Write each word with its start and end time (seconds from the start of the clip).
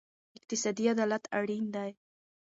اقتصادي 0.37 0.83
عدالت 0.93 1.23
اړین 1.37 1.65
دی. 1.75 1.91